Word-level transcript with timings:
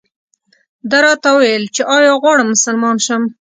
ده 0.89 0.97
راته 1.05 1.29
وویل 1.33 1.63
چې 1.75 1.81
ایا 1.95 2.13
غواړم 2.21 2.47
مسلمان 2.55 2.95
شم. 3.05 3.21